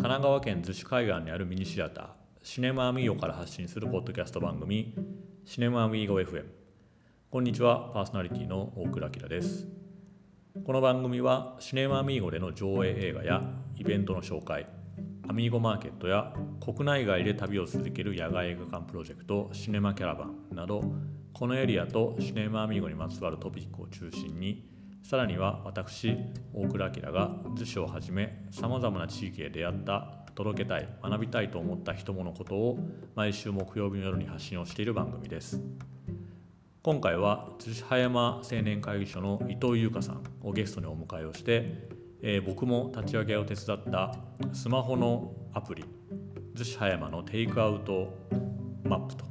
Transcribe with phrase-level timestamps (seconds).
[0.00, 2.06] 神奈川県逗子海岸にあるミニシアター
[2.42, 4.94] シネマアミーゴから発信するポッドキャスト番組
[5.44, 6.46] シネマアミーゴ FM
[7.28, 9.68] こんにちはパーソナリティの大倉明です。
[10.64, 13.42] この番組はシネマアミーゴでの上映映画や
[13.76, 14.66] イベントの紹介
[15.28, 16.32] アミーゴマーケットや
[16.64, 20.82] 国内外で旅を続ける野外映画館プロジェクトシネマキャラバンなど
[21.34, 24.69] このエリアとシネマアミーゴにまつわるトピックを中心に
[25.02, 26.16] さらには私
[26.54, 32.78] 大倉明が逗子をはじめさまざまな地域で出会った届けたい学びたいと思った人ものことを
[33.14, 35.60] 毎週木曜日の夜に発信をしている番組です。
[36.82, 41.90] 今回は逗子葉山青年会議所の伊藤優香さんをゲストにお迎えをして、
[42.22, 44.14] えー、僕も立ち上げを手伝った
[44.54, 45.84] スマホのアプリ
[46.54, 48.14] 逗子葉山のテイクアウト
[48.84, 49.24] マップと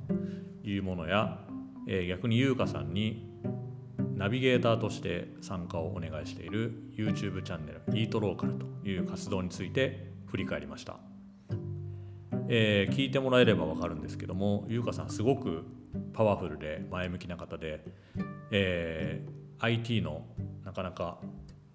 [0.63, 1.39] いうものや、
[1.88, 3.28] えー、逆に優香さんに
[4.19, 10.99] ナビゲーターとして参加をお願いしている YouTube チャンネル「イートローカル」という活動について振り返りました、
[12.49, 15.63] えー、聞いてもらえれば分かるんですけども優香さんすごく
[16.11, 17.85] パワフルで前向きな方で、
[18.52, 20.25] えー、IT の
[20.66, 21.22] なかなか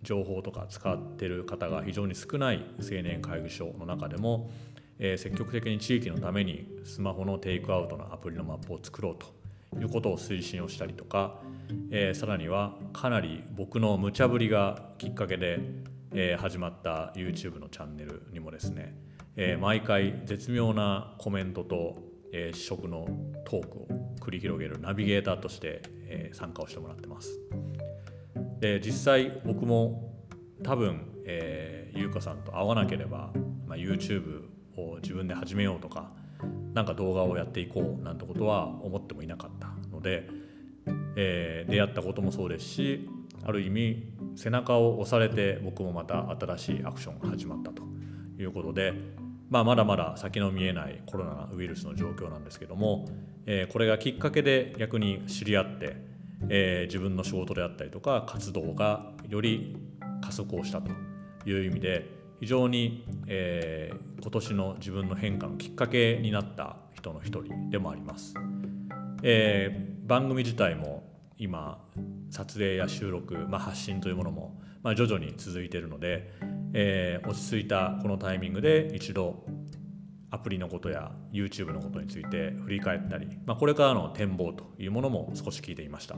[0.02, 4.50] 情報とか使ってる方が非常に少ない青年会議所の中でも、
[4.98, 9.43] えー、積極的に地域のためにスマホのテイクアウトのアプリのマップを作ろうと
[9.80, 11.40] いうことを推進をしたりとか、
[11.90, 15.60] えー、さらにはかなり僕の無茶ぶりがきっかけで、
[16.12, 18.96] えー、始まった YouTube のチャンネルにもですね、
[19.36, 21.98] えー、毎回絶妙なコメントと、
[22.32, 23.06] えー、試食の
[23.44, 23.88] トークを
[24.20, 27.40] 繰り広げるナビゲーターとして、えー、参加をしてもらってます。
[28.60, 30.14] で実際僕も
[30.62, 33.30] 多分、えー、ゆうかさんと会わなければ、
[33.66, 34.44] まあ、YouTube
[34.76, 36.12] を自分で始めようとか
[36.74, 40.28] なんか動画をやっていこうなんてことは思ってもいなかったので、
[41.16, 43.08] えー、出会ったこともそうですし
[43.44, 47.82] ある意味背中を押されて僕もまた新しいアクションが始まったと
[48.38, 48.92] いうことで、
[49.50, 53.06] まあ、まだまだ先の見えないコロナウイルスの状況なんですけども、
[53.46, 55.96] えー、これがきっかけで逆に知り合って、
[56.48, 59.76] えー、自分の仕事であったりとか活動がより
[60.20, 60.90] 加速をしたと
[61.48, 62.10] いう意味で
[62.44, 68.34] 非常に、えー、今年の自分の変化のきっかけになった人の一人でもあります。
[69.22, 71.04] えー、番組自体も
[71.38, 71.82] 今
[72.28, 76.34] 撮影や収録、まあ、発信というものも、まあ、徐々に続いているので、
[76.74, 79.46] えー、落ち着いたこのタイミングで一度
[80.30, 86.16] アプリのことや YouTube のことについて振り返ったり、まあ、これからの展望というものも少し聞いていました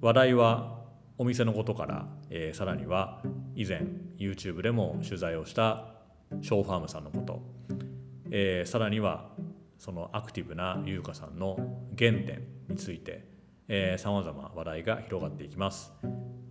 [0.00, 0.78] 話題は
[1.18, 3.20] お店のことから、えー、さらには
[3.54, 5.94] 以前 YouTube でも取材をした
[6.40, 7.42] ショーファームさんのこと、
[8.30, 9.30] えー、さらには
[9.78, 11.56] そのアクティブな優香さんの
[11.98, 13.36] 原点について
[13.98, 15.92] さまざま話題が広がっていきます。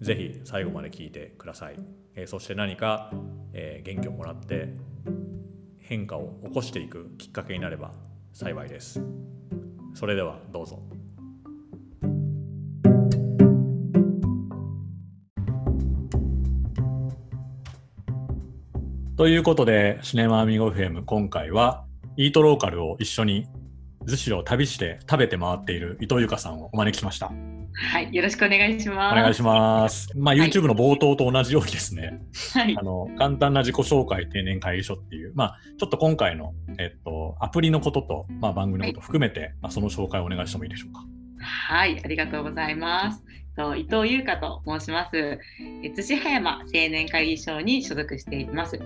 [0.02, 1.76] ぜひ最後まで聞いてください。
[2.16, 3.12] えー、そして何か、
[3.53, 4.74] えー、元気をもらって
[5.80, 7.94] 変化を起こしていくきっかけになれば
[8.34, 9.02] 幸いです。
[9.94, 10.95] それではどうぞ。
[19.18, 21.86] ということで、シネマアミゴフェム今回は、
[22.18, 23.48] イートローカルを一緒に
[24.06, 27.31] 逗子を旅して食べて回っている伊藤由香さんをお招きしました。
[27.92, 29.14] はい、よろしくお願いします。
[29.14, 30.09] お願いします。
[30.18, 32.20] まあ、YouTube の冒頭と同じようにですね、
[32.56, 41.06] はい、あの簡単な自己紹介定年会議所っていう、まあ、ちょっと今回の、えっと、アプリのことと、まあ、番組のこと含めて、はい、まあ、その紹介をお願いしてもいいでしょうか。
[41.40, 43.24] はい、ありがとうございます。
[43.56, 45.40] と伊藤優香と申します。
[45.96, 48.80] 津市葉山青年会議所に所属しています。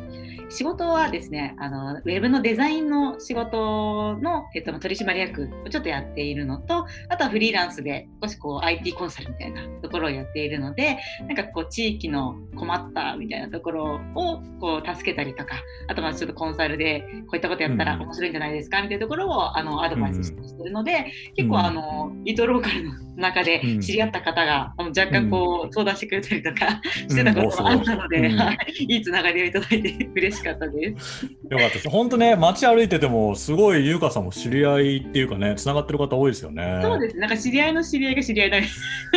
[0.49, 10.97] 仕事はですね、あのウェブのデザインの仕事の、えっと、取締役をちょっとやっているのと、あとはフリーランスで少しこう IT コンサルみたいなところをやっているので、
[11.27, 15.55] なんかこう地域の困ったみたいなところをこう助けたりとか、
[15.87, 28.39] あとはちょっとコンサルでこういったことやったら面白いんじゃないですかみたいなところをあのアドバイスしてるので、結構あの、イートローカルの中で知り合った方が、うん、若干こう相談してくれたりとかしてたこともあったので、うん、
[28.87, 31.25] いいつながりをいただいて嬉しかったです。
[31.25, 31.89] よかったです。
[31.89, 36.79] 本当ね、街歩いてても、すごい優香さんも知り合いっていうかね、つながってる方多いですよね。
[36.83, 37.17] そうです。
[37.17, 38.67] なんか知り合いの知り合いが知り合いだ、ね、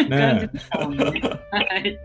[0.08, 1.04] 感じでしたもんね。
[1.04, 1.10] は
[1.78, 1.98] い。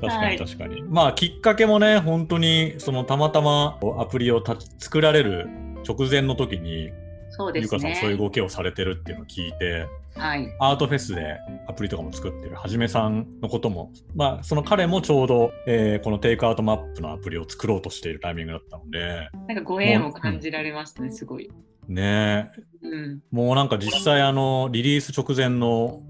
[0.00, 0.82] 確かに確かに。
[0.82, 5.48] まあ、きっかけもね、本当に、そのたまたまアプリをた作られる
[5.86, 6.90] 直前の時に、
[7.38, 7.78] そうですね。
[7.80, 9.86] ゆかさんそういう動きをされてるっていうのを聞いて、
[10.16, 11.38] はい、アートフェスで
[11.68, 21.48] アプリとかも作ってるはじめさんのことも、まあ、その彼もちょうど、えー、このテイクアウトマップのアプリを作ろうとしているタイミングだったのでなんかご縁を感じられましたね、すごい。
[21.86, 22.50] ね
[22.82, 26.02] え、うん、もうなんか実際あのリリース直前の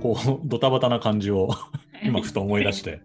[0.00, 1.50] こうドタバタな感じを
[2.02, 3.02] 今ふと思い出して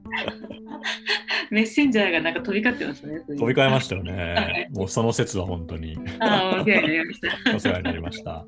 [1.51, 3.19] メッセンジャーがなんか飛び交ってましたね。
[3.27, 4.69] 飛び交いましたよね。
[4.73, 5.97] もうその説は本当に。
[6.19, 7.29] ああ、お世話になりました。
[7.55, 8.45] お世話になりました。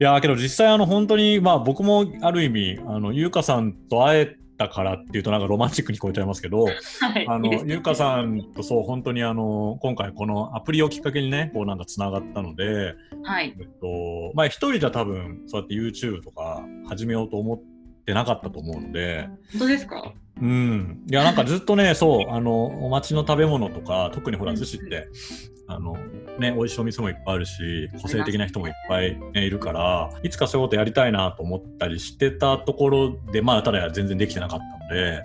[0.00, 7.26] いやーけど実際あの本当にまあ僕もある意味あの優香さんと会えたからっていうとなんかロマンチックに聞こえちゃいますけど、はい。
[7.28, 12.94] あの優香さんとそう本当にあの今回このアプリをきっかけにねこうなんかつながったので、
[13.24, 13.54] はい。
[13.58, 17.60] えっとまあ一人じゃ多分そうやって YouTube とか始めようと思っ
[18.04, 19.28] てなかったと思うので。
[19.52, 20.12] 本当ですか？
[20.40, 25.08] うん、いやなんかずっとねそうあのお町の食べ物とか特にほら逗子って
[25.66, 25.96] あの
[26.38, 35.22] ね美味しいお店もいっぱいあるし個性的な人もいっぱい、ね、いるからいつかそういうことやりたいなと思ったりしてたところでまあただ全然できてなかったので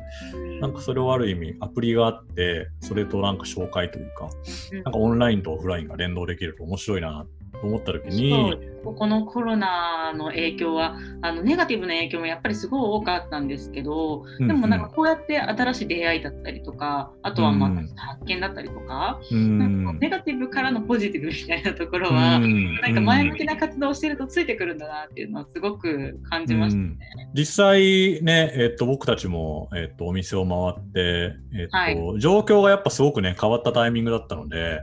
[0.60, 4.30] なんかそれをある意味アプリがあってそれとなんか紹介というか
[4.72, 19.60] なんかオンラインとオフラインが連動できると面白いなと思った時にこのコロナの影響はあのネガティブな影響もやっぱりすごい多かったんですけど、うんでもなんかこうやって新しい出会いだったりとかあとはまあうん発見だったりとか,、うん。
[19.60, 22.76] なんかネガティブからのポジティブみたいなところは、うん。
[22.82, 26.98] なんか前向きな活動をしてるとついてくるんだなっていうのはすごく感じましたね。
[27.34, 32.20] 実際ね、えっと、僕たちも、えっと、お店を回って、えっとはい。
[32.20, 34.82] 状況がやっぱすごくね変わったタイミングだったので、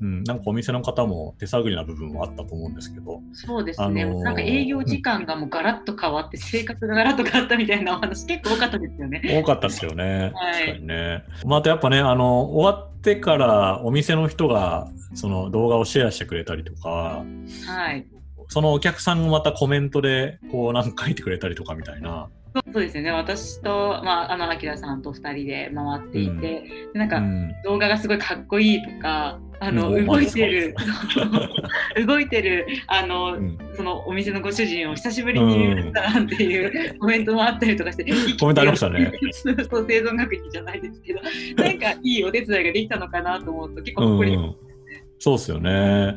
[0.00, 9.22] うん、なんかお店の方も手探りな部分もあったと思うんですけど、そうですね、あのーなんか営業時間がもうガラッと変わって、生活がガラッと変わったみたいなお話結構多かったですよね。
[9.24, 11.24] 多かったですよね、はい確かにね。
[11.44, 17.24] まあ、あとやっぱねあの終わってからお店の人がその動画をシェアしてくれたりとか
[17.66, 18.06] はい。
[18.48, 22.28] そのお客さんもまたコメントでこうなんか書いてくれたりとかみたいな。
[22.72, 27.52] そうですよね、私と、まあ、あの、あきらさんと2人で回っていて、でなんか、うん。
[27.64, 30.06] 動画がすごいかっこいいとか、あの、うん。
[30.06, 30.74] 動いてる、
[32.06, 32.28] 動い。
[32.30, 33.58] てる、あの、うん。
[33.74, 38.04] そのお店のご主人を久しぶりに見たなんていう コメントもあったりとかして、
[38.38, 39.12] コメントありましたね。
[39.32, 41.20] そう生存確認じゃないですけど、
[41.56, 44.34] なんかいいお手伝いができたのかなと思うと結構ほっこり。
[44.34, 44.54] うん、
[45.18, 46.16] そうですよね。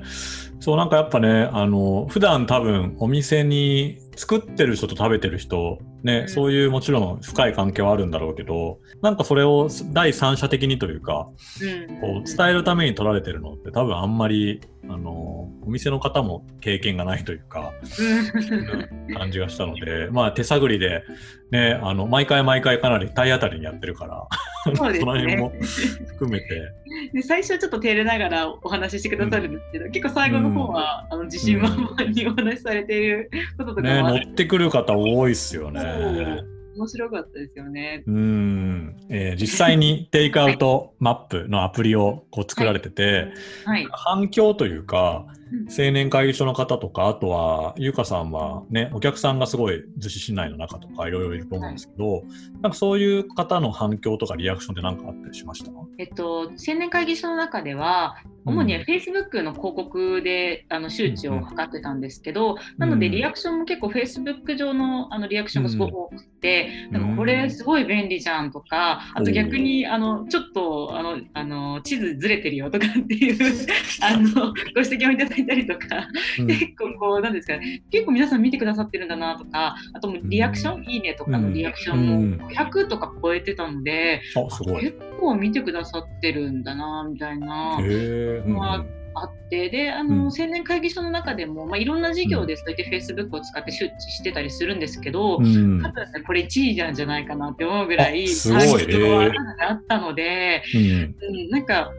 [0.59, 6.30] そうなんかやっぱねあの普段多分お店に作ってる人と食べてる人ね、うん。
[6.30, 11.30] そういうもちろん深い関係はあるんだろうけどなんかそれを第三者的にというか
[11.62, 12.00] うん。
[12.00, 15.12] こう伝えるために取られてるのって多分あんまりあの
[15.62, 17.74] お店の方も経験がないというか
[19.10, 19.15] うん。
[19.15, 21.04] 感じがしたのでまあ手探りで
[21.51, 24.27] ねあの毎回毎回かなり体当たりにやってるから
[24.63, 25.00] そね。
[25.00, 25.51] の辺も
[26.07, 26.71] 含めて。
[27.13, 36.44] で最初ちょっと照れながらお話ししてくださるんですけど、結構最後の方は、あの自信満々にお話しされていることとかね、もあって、くる方多いっすよね。
[36.75, 38.03] 面白かったですよね。
[38.07, 43.31] うん、えー実際にテイクアウトマップのアプリをこう作られてて、
[43.65, 43.88] はい。
[43.91, 52.23] 反響というかうん青年会議所の方とかあとはゆうかさんはねお客さんがすごい逗子市内の中とかいろいろいると思うんですけど、
[52.61, 55.71] なんかそういう方の反響とかリアクションって何かあったりしました？
[55.97, 58.15] えっと、青年会議所の中では、
[58.45, 73.38] 主にうん Facebook の広告であの周知を図ってたんですけど、んなのでリアクションも結構 Facebook 上のあのリアクションがすごく多くて、なんかこれすごい便利じゃんとか、あと逆にあのちょっとあのあの地図ずれてるよとかっていう
[74.04, 76.07] あのご指摘をいただいたりとか、
[76.40, 76.48] うん。
[76.48, 84.22] 結構こうなんですかね結構皆さん見てくださってるんだなとかあともうリアクション、いいねとかのリアクションも100とか超えてたので、
[84.82, 87.77] 結構見てくださってるんだなみたいな
[89.15, 90.08] あってであうん。
[90.08, 95.82] の、青年会議所の中でも、まあ、いろんな事業でそうやって Facebook を使って周知してたりするんですけど、うん。
[95.82, 98.67] 多分ねこれ1位なんじゃないかなって思うぐらいあすごい。
[98.67, 100.82] 反響がへえあったので、うん。
[100.82, 101.91] うん、なんか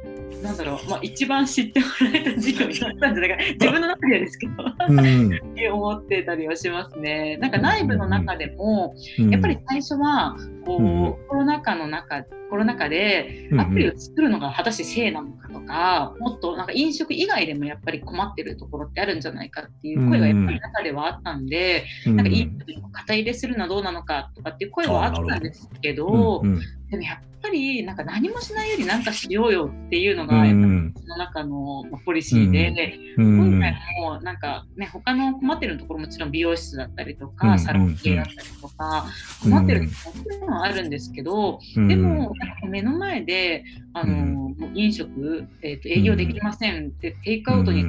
[0.42, 4.52] なんだろう、まあ、一番知ってもらえた事業になったんじゃないか自分の中ではですけど
[4.88, 5.35] うん。
[5.35, 7.38] って思ってたりはしますね。
[7.38, 9.30] なんか内部の中でも、うん。
[9.30, 11.28] やっぱり最初はこう、うん。
[11.28, 22.50] コロナ禍の中コロナ禍でうんアプリを作るのが果たして正なのかとか、もっとなんか飲食以外でもやっぱり困ってるところってあるんじゃないかっていう声がやっぱり中ではあったんで、うんなんかいい
[22.92, 26.61] 肩入れするのはどうなのかとかっていう声はあったんですけど、うんうん
[26.91, 32.99] でもやっぱりなんか何もしないより何かしようよっていうのが、うんやっぱりその中のまあポリシーで。
[32.99, 39.07] うん今回もなんかね他の困ってるところもちろん美容室だったりとか、うんサロン系だったりとか、
[39.45, 39.50] うん。
[39.53, 41.88] 困ってるところもあるんですけど、うん。
[41.88, 42.33] でも
[42.69, 47.85] 目の前であの、飲食、えー、と営業できませんって、テイクアウトに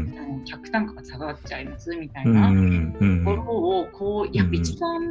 [0.46, 2.50] 客単価が下がっちゃいますみたいな。
[2.50, 5.02] うんうんところをこうやっぱ一番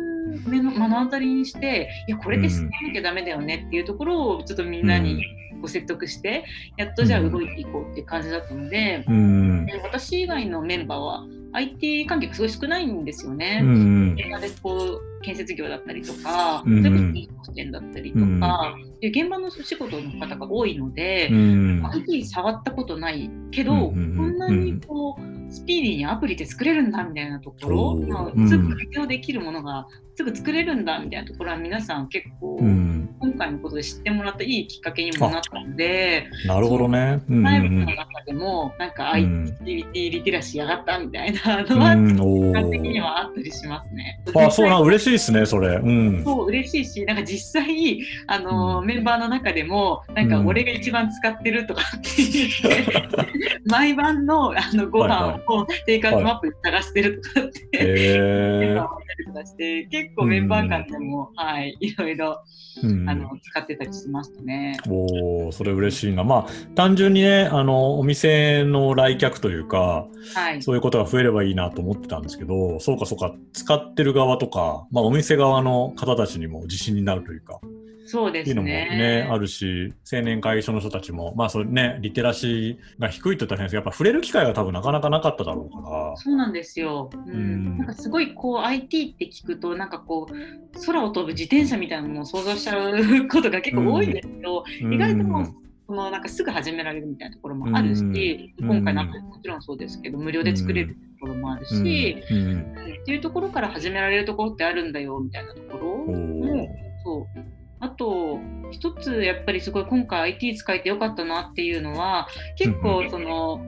[0.46, 5.24] 目の目の当たりにして、いやこれで進めなきゃダメだよねっていうところをちょっとみんなに
[5.60, 6.44] ご説得して、
[6.76, 9.66] やっとじゃあ動いていこうっていう感じだったので、うん。
[9.66, 13.60] で私以外のメンバーは IT 関係がすごい少ないんですよね。
[13.62, 14.24] うんで
[14.62, 21.86] こう建設業だったりとか、うんそれこそ飲食店だったりとか、で現場のお仕事の方が多いので、うん。
[21.92, 28.48] IT 触ったことないけど、うんうんうんこんなにこうスピーディーにアプリで作れるんだみたいなところ、まあうん。
[28.48, 29.86] すぐ活用できるものが
[30.16, 37.22] すぐ作れるんだみたいなところは皆さん結構、うん今回のことで知ってもらったいいきっかけにもなったので、なるほどね。
[37.28, 44.20] うんうんライブの中でもなんかうん IT リテラシー上がったみたいなうのは、んお感的にーはあったりしますね。
[44.34, 45.76] あ、そうなん嬉しいですね、それ。
[45.76, 46.24] うん。
[46.24, 62.38] そう嬉しいし、なんか実際、あのうんメンバーの中でも、なんかうん俺が一番使ってるとかって言って、 毎晩のあのご飯をテイクアウトマップで探してるとかって、メンへバーを見たりとかして、結構メンバー間でも、はい、いろいろ
[62.82, 62.86] え。
[62.86, 64.76] うんあの使ってたりしましたね。
[64.88, 66.24] おお、それ嬉しいな。
[66.24, 77.60] まあ、単純にね、あの、お店の来客というか、はい、そういうことが増えればいいなと思ってたんですけど、そうかそうか、使ってる側とか、まあ、お店側の方たちにも自信になるというか、
[78.06, 79.24] そうですっていうのもね。
[79.24, 87.10] ね、あるし、青年会議所の人たちも、まあ、それね、リテラシーが低いと言ったら変ですけど、やっぱ触れる機会が多分なかなかなかっただろうから、そうなんですよ。
[87.12, 87.34] うん。
[87.34, 87.78] うん。
[87.78, 95.46] なんかすごいこう IT って聞くとなんかこう空を飛ぶ自転車みたいなものを想像しちゃうことが結構多いんですけど、意外ともう
[95.86, 98.68] そのなんかすぐ始められるみたいなところもあるし、うん。
[98.68, 102.36] 今回のアプリももちろんそうですけど無料で作れるところもあるし、うん。
[102.36, 102.60] うん。
[103.02, 106.68] っていうところから始められるところってあるんだよみたいなところも
[107.04, 107.53] そう
[107.84, 113.60] あと一つやっぱりすごい今回 IT 使えてよかったなっていうのは結構その、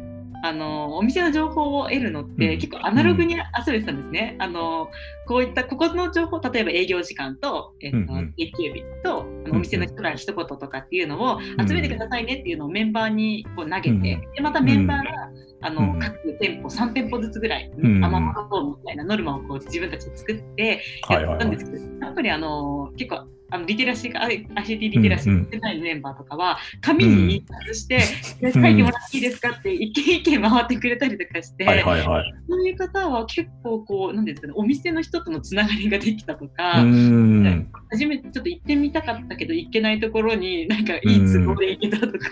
[0.42, 4.36] あのお店の情報を得るのって、うん結構アナログに遊べてたんですね。
[4.38, 4.88] あの
[5.26, 8.32] こういったここの情報例えば営業時間と,、えっとうんうん。
[8.34, 15.30] 定休日とお店の人から一言とかっていうのを集めてくださいねっていうのをメンバーにこう投げて、うんでまたメンバーが、
[15.62, 18.34] あのうん各店舗3店舗ずつぐらい、うんアマン
[18.80, 27.96] みたいなノルマをこう自分たちで作ってやったんですけど、やっぱりあの結構あのリテラシーがあ ICT リテラシーが少ないメンバーとかは、紙に印刷して、
[28.42, 29.50] うん書いてもらっていいですか？
[29.50, 32.34] って一軒一軒回ってくれたりとかして、はいはいはい。
[32.48, 37.70] そういう方は結構こうなんですかねお店の人とのつながりができたとか、うん。
[37.90, 42.28] 初めてちょっと行ってみたかったけど行けないところになんかいい都合で行けたとか、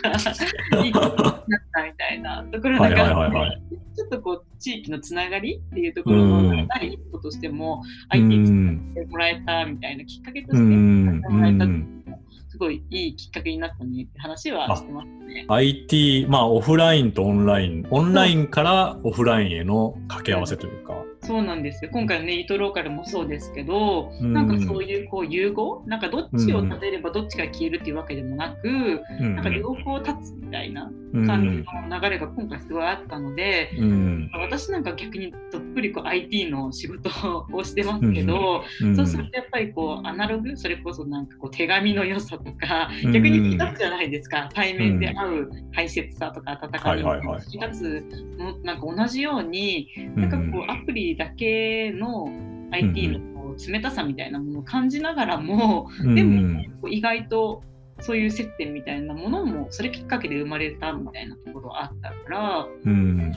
[0.85, 3.63] いいことになったみたいなところはいなんか、はいはいはい。
[4.05, 12.05] ちょっとこう地域のつながりっていうところの第一歩としても、う IT 使んってもらえたみたいなきっかけとうしてもらえたうん。
[12.49, 15.45] すごいいいきっかけになったねって話はしてますね。
[15.49, 20.95] IT、まあオフラインとオンライン、オンラインからオフラインへの掛け合わせというか。
[21.25, 21.91] そうなんですよ。
[21.93, 24.33] 今回のねイートローカルもそうですけど、うん。
[24.33, 25.83] なんかそういうこう融合？
[25.87, 34.31] なんかどっちを立てればどっちが消えるっていうわけでもなく、うんなんか両方立つみたいなうん感じの流れが今回すごいあったので、うん。
[34.35, 37.11] 私なんか逆にどっぷりこう IT の仕事
[37.53, 40.57] をしてますけど、うんそうするとやっぱりこうアナログ？
[40.57, 44.49] それこそなんかこう手紙の良さとか、うん逆に引き立つじゃないですか。
[44.53, 52.29] 対面で会う大切さとか温かみはいはいはい引き立つのなんか同じようになんかこうアプリだけの
[52.73, 57.63] IT のこう冷たさみたいなものを感じながらも、うんでも意外と
[58.01, 63.33] そういう接点みたいなものもそれきっかけで生まれたみたいなところあったからうん。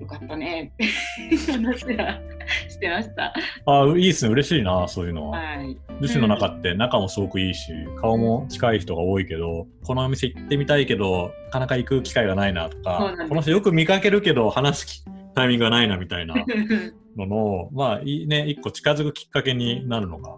[0.00, 2.20] よかったねって話は
[2.68, 3.32] してました。
[3.64, 4.30] あいいですね。
[4.32, 5.38] 嬉しいなそういうのは。
[5.38, 15.04] はい、逗子の中って仲もすごくいいし顔も近い人が多いけどこのお店行ってみたいけどなかなか行く機会がないなとかこの人よく見かけるけど話す
[15.34, 16.34] タイミングがないなみたいな
[17.16, 20.36] ののまあいいね一個近づくきっかけになるのが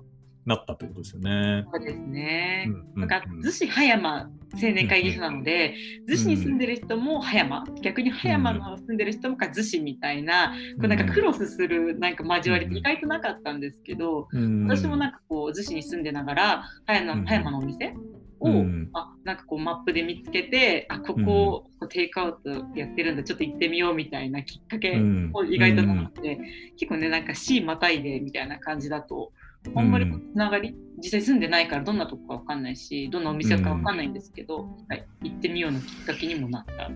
[0.48, 1.64] なったってことですよね。
[1.70, 2.64] そうですね。
[2.68, 5.74] うんうんなんか逗子葉山青年会議所なので、
[6.08, 14.66] 逗子に住んでる人も葉山、逆に葉山の住んでる人もか逗子みたいな、こうなんかクロスするなんか交わりって意外となかったんですけど、うん。
[14.66, 17.94] 私もなんかこう逗子に住んでながら葉山のお店
[18.40, 18.90] を、うん。
[18.92, 25.30] あなんかこうマップで見つけてあここをテイクアウトやってるんだちょっと行ってみようみたいなきっかけうん。
[25.34, 26.38] を意外となって、
[26.78, 29.32] 結構ねなんか C またいでみたいな感じだと
[29.74, 36.90] あんまりうんつながり、実際住んでないからどんなとこかわかんないしどんなお店かわかんないんですけど、はい、行ってみようのきっかけにもなった。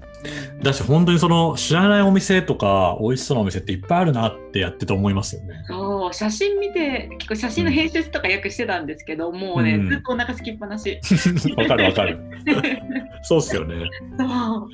[0.63, 5.65] だし本当にその知らないお店とか美味しそうなお店っていっぱいあるなってやってて思いますよね。
[5.69, 11.01] そう写真見て結構写真の編集とかよくしてたんですけど、もうね、うんずっとお腹すきっぱなし。
[11.57, 12.19] わかるわかる。
[13.23, 13.89] そうっすよね。
[14.19, 14.69] そう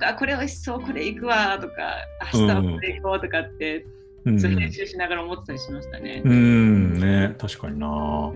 [0.00, 1.96] あこれ美味しそうこれ行くわとか
[2.34, 4.03] 明日はこれ行こうとかって、うん、
[4.38, 6.22] そう編集しながら思ってたりしましたね。
[6.24, 8.32] うんね確かにな。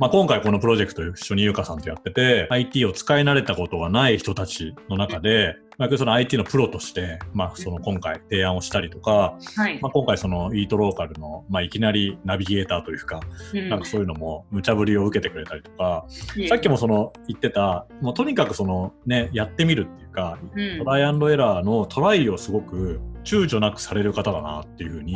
[0.00, 13.20] まあ、今回このプロジェクト一緒にゆうかさんとやってて、IT を使い慣れたことがない人たちの中で、まあ、その IT のプロとして、まあ、その今回提案をしたりとか、はい、まあ、今回そのイートローカルの、まあ、いきなりナビゲーターというか、
[13.52, 16.06] うん、なんかそういうのも無茶ぶりを受けてくれたりとか、
[16.48, 25.14] さっきもその言ってた、もうとにかくそのね、やってみるっていうか、うん、トライアンドエラーのトライをすごく躊躇なくされる方だなっていうふうに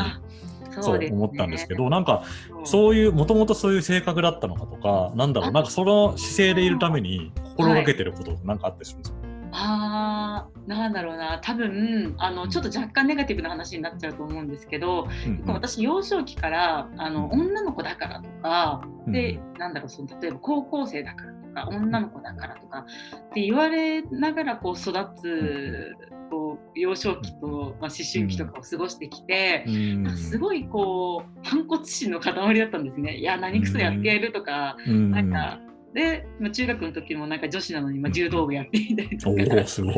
[0.82, 2.24] そう、ね、思ったんですけどなんか
[2.64, 11.38] そういうもともとそういう性格だったのかとかなんだろうなんかその姿勢でいるために心がけてることなんかあったりするんですか、はいあなんだろうな。
[11.38, 25.92] 多分あのちょっと若干ネガティブな話になっちゃうと思うんですけど、うんうん、私幼少期からあの女の子だからとか、うん、でなんだろうその例えば高校生だからとか女の子だからとかって言われながらこう育つ
[26.30, 26.43] こう
[26.74, 33.16] 幼少期と、まあ、思春期とかを過ごしてきて、うん、すごいこう反骨心の塊だったんですね。
[33.16, 35.60] いや何くそやってやるとか、うん、なんか
[35.94, 39.94] で、まあ、中学の時もなんか女子なのに、まあ、柔道部やってみたりとか、おすごい。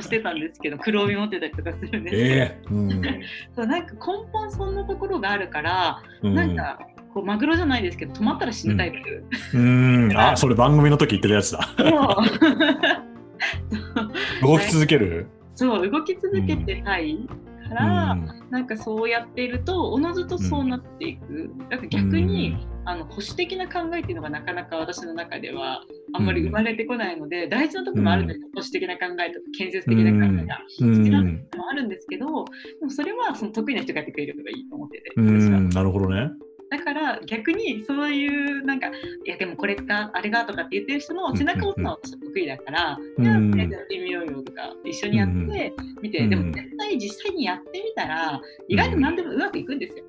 [0.00, 3.02] してたんですけど黒帯持ってたりとかするんですけど、えーうん、
[3.54, 4.00] そうなんか根
[4.32, 6.78] 本そんなところがあるから、うん、なんか
[7.12, 9.24] こうマグロじゃないですけど止まったら死ぬタイプ。
[9.54, 10.18] うん、うん。
[10.18, 11.68] あそれ番組の時言ってるやつだ。
[14.42, 15.26] 動き続ける？
[15.54, 17.26] そう動き続けてたい。
[17.72, 25.82] から、うん、なんかそうやっているとおのずとそうなっていく、うん、だから逆に、あの保守的な考えっていうのがなかなか私の中では
[26.14, 32.44] あんまり生まれてこないので、うん、大事なところもあるんですよ、保守的な考えとか建設的な考えが必要なともあるんですけど、でも
[32.90, 36.30] それはその得意な人がやってくれるのがいいと思ってて、なるほどね。
[36.72, 38.90] だから逆にそういうなんかい
[39.26, 50.04] やでもこれかあれがとかって言ってる人の背中を押すのは私得意だから、じゃあやってみようよとか一緒にやってみて、でも絶対実際にやってみたら意外と何でもうまくいくんですよ。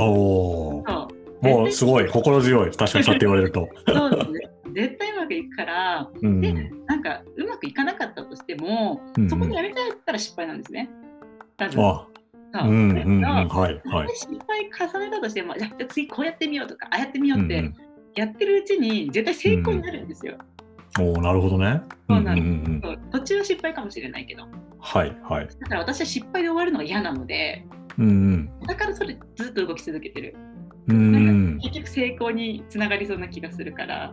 [0.00, 1.08] おそ
[1.42, 1.46] う。
[1.46, 2.08] もうすごい。
[2.08, 2.70] 心強い。
[2.70, 3.68] 確かにそうやって言われると。
[3.86, 4.50] そうですね。
[4.74, 6.52] 絶対うまくいくから、うん、で
[6.86, 10.88] なんかうまくいかなかったとしても、うん、そこでやめちゃったら失敗なんですね。
[11.56, 12.08] 多分あ
[12.62, 17.72] うんうんはいはい、失敗重ねたとしてもじゃあ次こうやってみようとかああやってみようって、
[18.14, 20.38] やってるうちに絶対成功になるんですよ。
[20.98, 21.82] うん、おなるほどね。
[22.08, 24.44] そうなんです、うんうん、途中は失敗かもしれないけど。
[24.78, 25.48] はいはい。
[25.48, 27.66] だから私は失敗で終わるのが嫌なので、
[27.98, 30.36] うんうん、だからそれずっと動き続けてる。
[30.86, 31.58] なん。
[31.58, 34.12] か結局成功につながりそうな気がするから、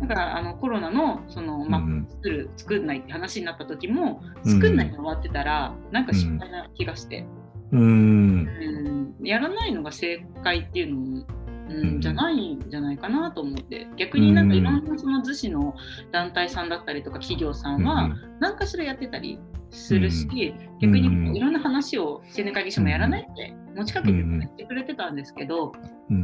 [0.00, 1.82] だからあのコロナのその、まあ、
[2.16, 7.26] 作る作んないって話になった時も作んないで終わってたら、なんか失敗な気がして、
[7.72, 9.14] うん。
[9.22, 11.26] やらないのが正解っていうのも
[11.70, 13.86] うん、じゃないんじゃないかなと思って。
[13.96, 15.74] 逆になんかいろんなその逗子の
[16.12, 19.38] 団体さんだったりとか企業さんは何かしらやってたり
[19.70, 25.72] するし、逆にいろんな話を青年会議所もやらないって持ちかけてやってくれてたんですけど、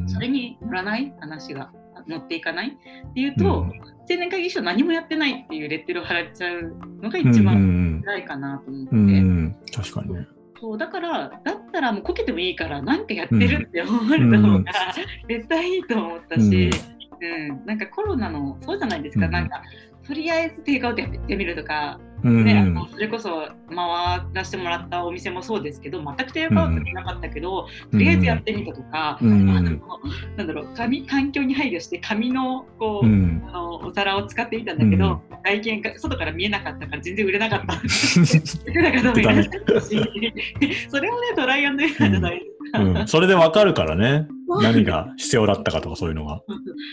[0.07, 1.71] それに乗らない話が
[2.09, 3.71] 乗っていかないっていうと、青
[4.09, 8.87] 年会議所何もやってないっていうレッテルを貼られちゃうのが一番辛いかなと思っ
[9.63, 9.73] て。
[9.73, 10.27] 確かにね。
[10.61, 14.73] そうだからだったらもうこけてもいいから何かやってるって思われた方が
[15.29, 16.71] 絶対いいと思ったし、
[17.21, 19.63] うん、うん、なんかコロナのそうじゃないですか、うん、なんか
[20.07, 37.75] とりあえずテイクアウトやってみるとかね、あのそれこそ回らせてもらったお店もそうですけど全くテイクアウトなかったけど、とりあえずやってみたとか、あのなんだろう紙環境に配慮して紙のこう、あのお皿を使ってみたんだけど、外見が外から見えなかったから全然売れなかった。
[38.67, 39.97] 売れなかったし
[40.89, 42.49] それもねトライアンドエラーじゃないです。
[42.49, 42.54] か。
[42.73, 44.27] うん、それでわかるからね。
[44.47, 46.43] 何が必要だったかとかそういうのが。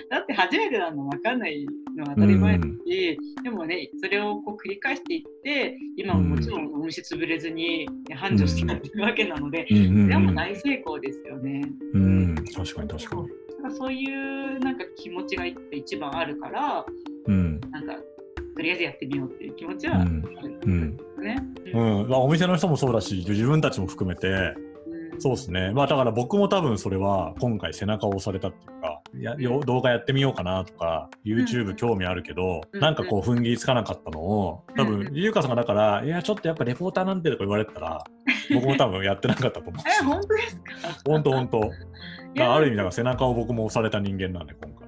[0.10, 11.62] だって初めてなの分かんないのは当たり前だし、うん、でもねそれをこう繰り返していって今ももちろんお店潰れずに繁盛してるわけなので、うん、それはもう大成功ですよね。
[11.94, 13.76] うん、確かに確かに。
[13.76, 13.94] そう。
[13.94, 16.86] いうなんか気持ちが一番あるから、
[17.28, 17.96] うん、なんか
[18.56, 21.38] とりあえずやってみようっていう気持ちはあるんですね。
[21.74, 24.56] うん、うん、お店の人もそうだし自分たちも含めて
[25.22, 25.72] そうですね。
[25.72, 38.04] まあだから僕も多分それは今回背中を押されたっていうか、や動画やってみようかなとか、YouTube 興味あるけど、なんかこう踏ん切りつかなかったのを、多分、ゆうかさんがだから、いや、ちょっとやっぱレポーターなんてとか言われてたら、
[38.54, 40.72] 僕も多分やってなかったと思う え、本当ですか？
[41.06, 41.72] 本当本当。
[42.44, 44.81] ある意味だから背中を僕も押された人間なんで、今回。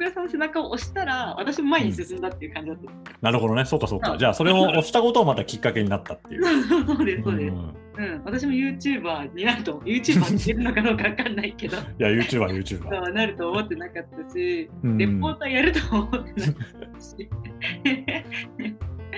[0.00, 3.66] 大倉さんの背中を押したら私も前に進んだっていう感じだった、うん、なるほどね。
[3.66, 4.16] そうかそうか。
[4.18, 6.44] じゃあそれを押したことをまたきっかけになったっていう。
[6.44, 11.76] そうですそうです、うん、うん、私も YouTuber になると YouTuber に出るのかどうか分かんないけど。
[11.76, 17.28] いや YouTuber YouTuber なると思ってなかったし、うん、レポーターやると思ってなかったし。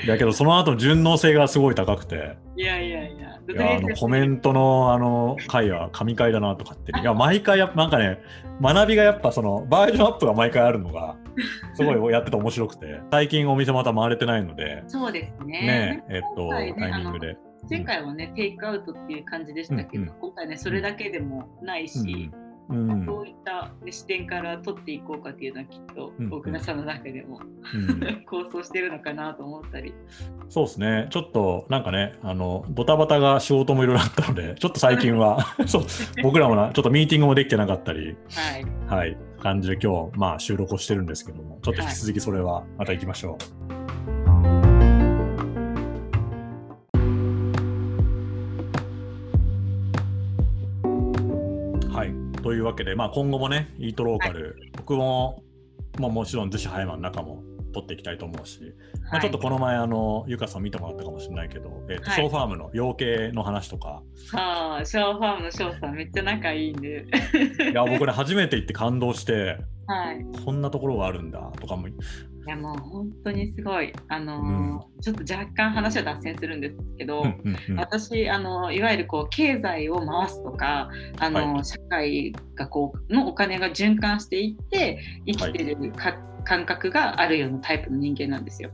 [0.06, 2.36] だけどその後の順応性がすごい高くて。
[2.56, 6.92] いやいやいや、いやあのコメントのあの回は神回だなとかって。
[6.98, 7.04] い。
[7.04, 8.18] や毎回やっぱなんかね
[8.60, 11.16] 学びがやっぱそのバージョンアップが毎回あるのが
[11.74, 14.82] すごいやってて面白くて最近お店また回れてないので。
[14.86, 15.60] そうですね。
[15.60, 17.36] ねえっと、ねタイミングで。
[17.70, 20.14] 前回はね、テイクアウトっていう感じでしたけど、うんうん。
[20.20, 22.00] 今回ね、それだけでもないし、
[22.32, 27.40] うんうんどういった、ね、視点から取っていこうかっていうのはきっと、うんうん大倉さんの中でも
[27.74, 29.92] うん 構想してるのかなと思ったり。
[30.48, 35.82] そうですね、ちょっとなんかね、あのドタバタが仕事もいろいろあったので、ちょっと最近は そう
[36.22, 38.64] 僕らもなちょっとミーティングもできてなかったり、はい。
[38.86, 43.61] はい、感じで今日、まあ、収録をしてるんですけども、ちょっと引き続きそれはまた行きましょう。
[52.72, 55.42] わけで、まあ、今後もね、イートローカル、僕も、
[55.98, 58.60] まあ、もちろん逗子葉山の中も取っていきたいと思うし、
[59.10, 67.04] まあ、ちょっとこの前、あの、ゆかさん見てもらったかもしれないけど、えっとはいショーファームの養鶏の話とか、はあ、ショーファームのショーさん、めっちゃ仲いいんで。
[67.70, 70.24] いや、僕ね、初めて行って感動して、 はい。
[70.44, 71.88] こんなところがあるんだとかも、
[72.44, 77.78] いやもう本当にすごい、あのーちょっと若干話は脱線するんですけど、うんうんうん。
[77.78, 88.70] 私あのいわゆるこう経済を回すとかあの、は社会がこうのお金が循環していって生きてるか、感覚があるようなタイプの人間なんですよ。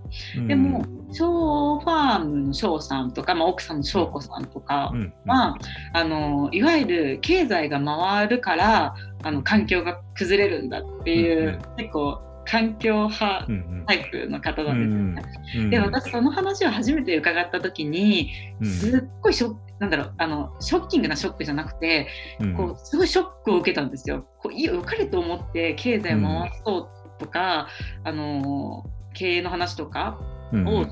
[0.47, 5.13] でも、ショーファームのショーさんとか、まあ、奥さんの翔子さんとかうんうん。
[5.27, 5.57] は、
[5.93, 11.77] あのいわゆる経済が回るからあの環境が崩れるんだっていう、うんうん。
[11.77, 13.47] 結構環境派
[13.87, 15.65] タイプの方なんですよね。
[15.65, 18.31] うんで私その話を初めて伺った時に
[18.61, 18.67] うん。
[18.67, 22.09] すっごいショックなんだろうあのショッキングなショックじゃなくて
[22.41, 22.57] うん。
[22.57, 24.27] こうすごいショックを受けたんですよ。
[24.39, 27.69] こういい良かれと思って経済を回そうとか、
[28.05, 28.85] あの
[29.15, 30.19] 経営の話とか
[30.53, 30.67] うん。
[30.67, 30.87] を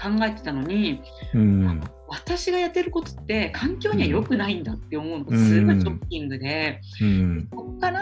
[0.00, 1.02] 考えてたのに、
[1.34, 1.80] うん。
[2.08, 5.24] 私がやってることって環境には良くないんだって思うの。
[5.24, 7.48] がすごいショッキングで、うん。
[7.50, 7.99] そこから、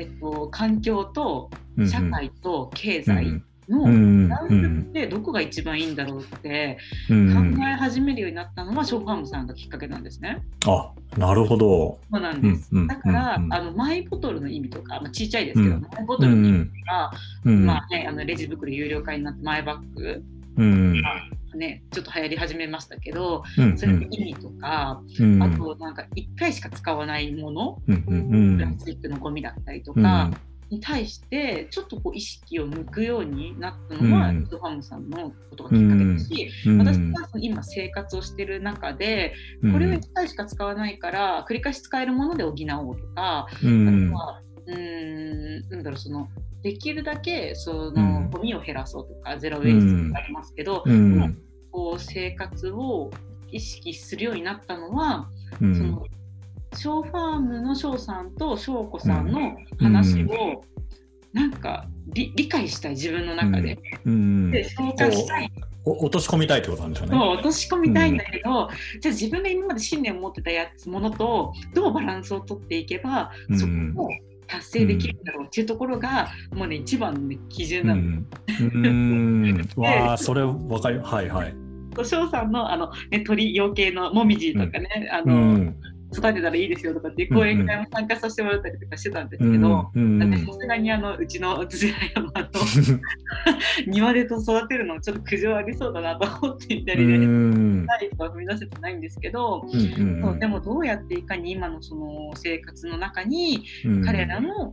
[0.00, 10.42] えっと、環境とうん社会と経済のうんバランスってどこが一番いいんだろうってうん考え始めるようになったのはショーファームさんがきっかけなんですね。
[10.66, 11.98] あなるほど。
[12.12, 12.70] そうなんです。
[12.86, 17.12] だから、あのマイボトルの意味とか、まあ、ちっちゃいですけど、うんマイボトルの意味とか、
[17.44, 20.22] うんまあね、あのレジ袋有料化になってマイバッグ、
[20.56, 21.02] うん
[21.56, 25.42] ね、ちょっと流行り始めましたけど、うんそれの意味とか、うん。
[25.42, 30.02] あとなんか1回しか使わないもの、うんうんプラスチックのゴミだったりとうん。
[30.02, 30.30] か、
[30.70, 34.46] に対してちょっとこう意識を向くようになったのは、うん。
[34.46, 36.78] ショーファームさんのことがきっかけだし、うん。
[36.78, 39.34] 私が今生活をしてる中で、
[39.72, 42.56] これを1回しか使わないから繰り返し使えるもので補おう
[43.00, 43.88] とか、うん。
[43.88, 46.28] あとはうーんなんだろうその
[46.62, 47.94] できるだけそうん。
[47.94, 51.38] のゴミを減らそうとか、ゼロウェイストってありますけど、うん。
[51.72, 53.10] こう生活を
[53.50, 55.28] 意識するようになったのは、
[55.60, 55.74] うん。
[55.74, 56.04] その
[56.74, 60.64] ショーファームの翔さんと翔子さんの話を、
[61.32, 64.50] なんか理理解したい自分の中で、うん。
[64.50, 65.50] で消化したい。
[65.84, 67.16] お落とし込みたいってことなんでしょうね。
[67.16, 68.68] そう落とし込みたいんだけど、
[69.00, 73.58] じゃあ自分が今まで信念を持ってたやつものとどうバランスをとっていけば、うん。
[73.58, 74.08] そこを
[74.50, 78.00] 達成できるんだろうっていうところが、もうね一番の、ね、基準なの。
[78.00, 78.26] うん。
[78.74, 79.68] うん。
[79.76, 81.00] わあそれわかる。
[81.02, 81.54] はいはい。
[82.04, 85.76] 翔さんのあの、ね、鳥養鶏のもみじとかね、あうのん
[86.12, 92.48] 育てたらいいですよとかっていう講演会も参加させてもらったりとかしてたんですうけど、さすがにあのうちの土屋山の
[93.86, 97.86] 庭でと育てるのちょっと苦情ありそうだなと思っていたうりで、ん。
[97.86, 104.72] 第一歩は踏み出せてないんですけど、うでもどうやっていかに今のその生活の中にうん彼らの考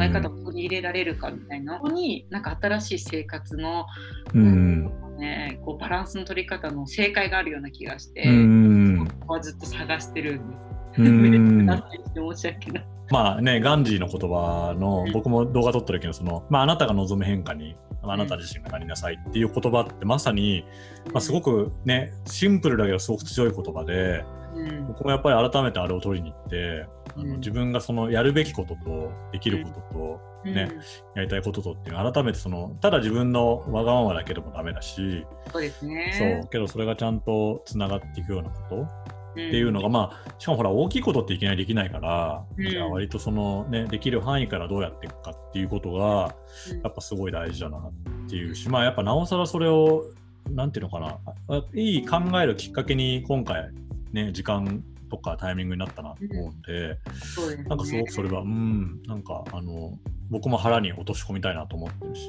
[0.00, 3.86] え方を取り入れられるかみたいなここになんか新しい生活の、
[4.34, 4.90] うん。
[5.18, 10.73] ね、こうバランスの取り方の正解があるような気がして、うんここはずっと探してるんです。
[10.98, 11.66] うん。
[11.66, 12.86] なってして申し訳ない。
[13.10, 15.12] まあね、ガンジーの言葉のうん。
[15.12, 20.64] 僕も動画撮った時のその、まあ、あなたが望む変化にあなた自身がなりなさいっていう言葉ってまさに、
[21.12, 24.86] まあ、すごくねシンプルだけどすごく強い言葉でうん。
[24.88, 27.36] 僕もやっぱり改めてあれを取りに行ってあのうん。
[27.38, 30.70] 自分がそのやるべきこととできることとね
[31.14, 36.40] やりたいこととっていう改めてそのただ自分のわがままだけでもダメだし、うんそうですね。
[36.42, 42.70] そうけどそれがちゃんとつながっていくようなことっっていうのが、まあ、しかもほら、大きいことっていきなりできないから、うん。
[42.70, 46.34] じゃあ割とそのね、できる範囲からどうやっていくかっていうことが、
[46.82, 47.92] やっぱすごい大事だなっ
[48.28, 50.04] ていうし、まあやっぱなおさらそれを、
[50.50, 51.18] なんていうのかな、
[51.48, 53.70] あいい考えるきっかけに今回、
[54.12, 57.68] ね、時間とかタイミングになったなと思うんで、そうですね。
[57.68, 59.98] なんかすごくそれは、うん、なんかあの、
[60.34, 62.28] 僕も腹に落とし込みたいなと思ってるし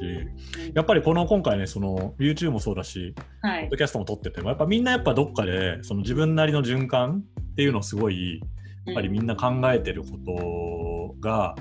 [0.75, 8.41] やっぱりこの今回ねその YouTube もそうだし、はい、ポッドキャストも撮っててもやっぱみんなやっぱどっかでその自分なりの循環っていうのをすごい
[8.85, 11.55] やっぱりみんな考えてることが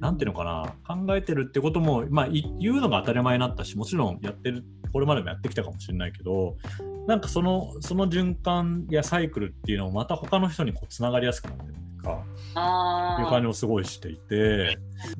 [0.00, 6.56] 何ていうのかな考えてるってことも、まあ、言うのが当たり前になったしもちろんやってるこれまでもやってきたかもしれないけど
[7.06, 12.24] なんかそのその循環やサイクルっていうのもまた他の人にこうつながりやすくなってるっていうか
[13.20, 14.78] いう感じもすごいしていて、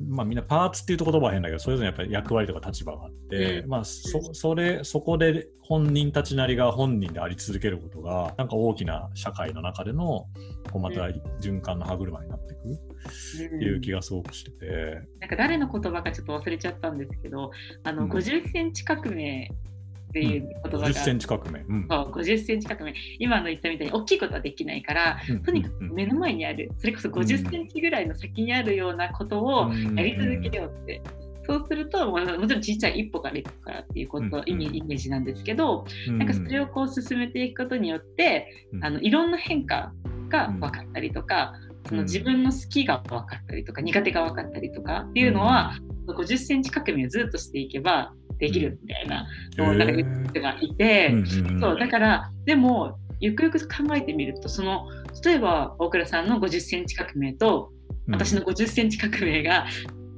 [0.09, 10.27] まあ、みんなパーツっていうと言葉は変だけどそれぞれやっぱり役割とか立場があって、うん、まあそそれそこで本人たちなりが本人であり続けることがなんか大きな社会の中での
[10.71, 11.07] こうまた
[11.41, 17.51] 循環の歯車になっていくっていう気がすごくしてて、うん、なんか誰の言葉かちょっと忘れちゃったんですけど
[17.83, 19.51] あの、50センチ革命
[20.13, 22.93] っていう言葉が、うん、50センチ革命、うん、そう50センチ革命。
[23.17, 31.01] 今の言ったみたいに大きいことはできないから、うん、とにかく目の前にあるそれこそ50センチぐらいの先にあるようなことをやり続けようって。
[31.45, 39.91] そうするともちろん小さい一歩から一歩からっていうこと、意味イメージなんですけど、なんかそれをこう進めていくことによって、あのいろんな変化
[40.29, 41.53] が分かったりとか、
[41.89, 45.73] その自分の好きが分かったりとか苦手が分かったりとかっていうのは、
[46.07, 51.13] 50センチ革命をずっとしていけばできるみたいなのをなんか言う人がいて、
[51.59, 54.87] そうだからでもゆくゆく考えてみるとその
[55.23, 57.71] 例えば大倉さんの50センチ革命と
[58.09, 59.65] 私の50センチ革命が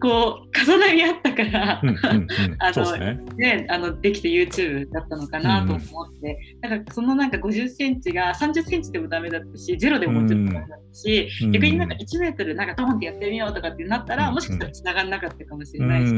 [0.01, 1.81] こう重なり合ったから
[2.59, 16.13] あのね、ね、あのできて YouTube だったのかなと思って、うん、なんかそのなんか50センチが30センチでもダメだったしゼロでももちろんダメだったし、うん、逆になんか1メートルなんかドンってやってみようとかってなったら、もしかしたら繋がんなかったかもしれないし、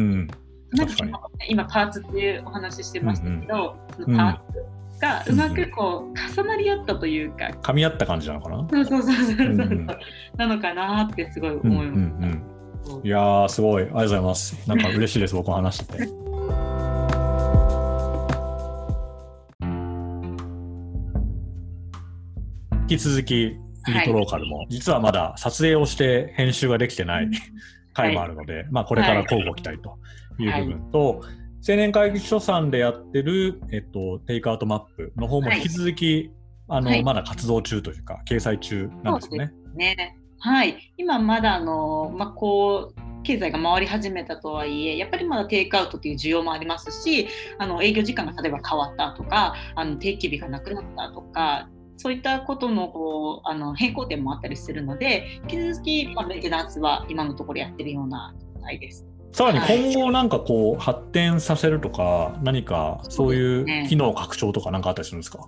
[0.72, 0.94] なんか
[1.48, 8.68] 今パーツっていうお話してましたけど、うんうん、パーツがうまくこう重なり合ったというか、噛み合った感じなのかな？
[8.70, 9.52] そうそうそうそうそう、う。
[9.54, 9.88] ん、
[10.38, 13.84] なのかなってすごい思いました、うんうんうん、いやすごい。
[13.84, 14.70] ありがとうございます。
[14.70, 15.98] なんか嬉しいです僕話して。
[15.98, 16.10] て
[22.90, 27.30] 引き続きイートローカルも、はい、実はまだ撮影をして編集ができてない
[27.94, 29.98] 回もあるので、はい、まあこれから交互期待と
[30.44, 30.92] いう部分。
[30.92, 36.32] と、はい、青年会議所さんでやってる、えっと、テイクアウトマップの方も引き続き、
[36.70, 39.52] あのまだ活動中というか掲載中なんですよね。
[39.76, 40.18] ね。
[40.40, 59.06] はい、今まだあの、まあ、こう経済が回り始めたとはいえやっぱりまだテイクアウトという需要もありますしあの営業時間が例えば変わったとかあの定期日がなくなったとかそういったことのこうあの変更点もあったりするので引き続き、まあ、メンテナンスは今のところやってるような状態です。
[59.32, 59.60] さらに
[59.94, 65.48] 今後なんかこう発展させるとか、何かそういう機能拡張とか何かあったりするんですか？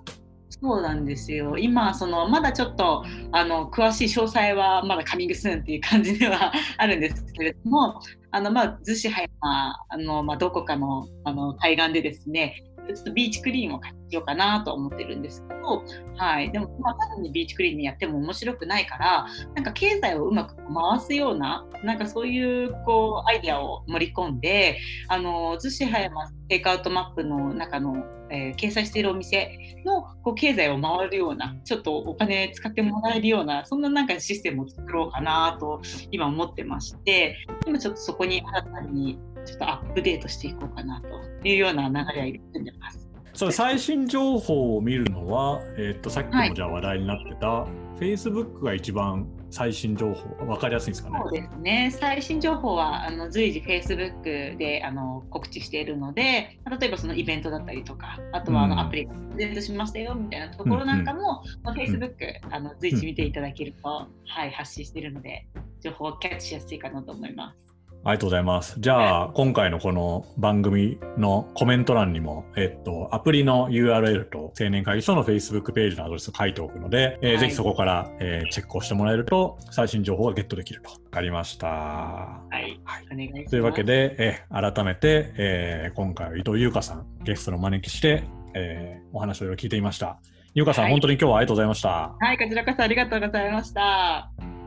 [0.62, 1.58] そうなんですよ。
[1.58, 8.00] 今そのまだちょっとあの詳しい詳細はまだカミングスーンっていう感じでは あるんですけれども
[8.32, 12.56] あのまあ逗子葉山あの、まあ、どこかのあの海岸でですね
[12.93, 15.84] ちょっとビーチクリーンを買しようかなと思ってるんですけど、
[16.17, 29.52] はい、でも、まあ、ただにビーチクリーンやっても面白くないからなんか経済をうまく回すようななんかそういうこうアイデアを盛り込んであの逗子葉山テイクアウトマップの中の、えー、掲載しているお店
[29.86, 41.08] のこう経済を回るようなちょっとお金使ってもらえるようなそんななんかシステムを作ろうかなと今思ってまして今ちょっとそこに新たにちょっとアップデートしていこうかなと
[41.47, 43.08] いうような流れは入れてます。
[43.34, 51.19] それ最新情報を見るのは、えー、っとさっきもじゃあ話題になってた、はい、Facebook が一番最新情報分かりやすいんですかね？
[51.23, 51.95] そうですね。
[51.97, 62.15] 最新情報はあの随時 Facebook であの告知しているので、例えばそのイベントだったりとか、あとはあのアプリがプレゼントしましたよみたいなところなんかも、うんうん、Facebook、
[62.52, 65.47] あの随時見ていただけると、うん、はい発信しているので、
[65.80, 67.73] 情報をキャッチしやすいかなと思います。
[68.03, 68.75] ありがとうございます。
[68.79, 80.91] じゃあ、今回のこの番組のコメント欄にも、えっと、アプリの URL と青年会議所の Facebook ページのアドレスを書いておくので、えー、はい、ぜひそこから、えー、チェックをしてもらえると、最新情報がゲットできると。
[80.91, 81.67] わかりました。
[81.67, 82.79] はい。
[82.85, 83.49] はい、お願いします。
[83.51, 90.19] というわけで、えー、改めて、えー、今回は伊藤優香さん、ゲストのお招きして、えー、お話をいろいろ聞いていました。
[90.53, 92.15] 優香さん、はい、本当に今日はありがとうございました。
[92.17, 94.59] はい、こちらこそありがとうございました。